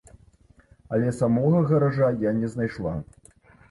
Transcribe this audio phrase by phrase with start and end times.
[0.93, 3.01] Але самога гаража я не знайшла.